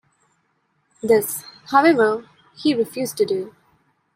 This, 1.03 1.43
however, 1.69 2.25
he 2.55 2.73
refused 2.73 3.17
to 3.17 3.25
do. 3.25 3.53